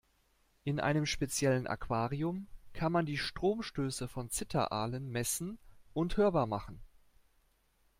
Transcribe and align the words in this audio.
In 0.63 0.79
einem 0.79 1.05
speziellen 1.05 1.67
Aquarium 1.67 2.47
kann 2.73 2.91
man 2.91 3.05
die 3.05 3.19
Stromstöße 3.19 4.07
von 4.07 4.31
Zitteraalen 4.31 5.11
messen 5.11 5.59
und 5.93 6.17
hörbar 6.17 6.47
machen. 6.47 6.81